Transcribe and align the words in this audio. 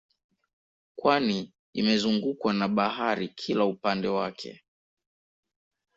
Kwani 0.95 1.53
imezungukwa 1.73 2.53
na 2.53 2.67
bahari 2.67 3.27
kila 3.27 3.65
upande 3.65 4.07
wake 4.07 4.63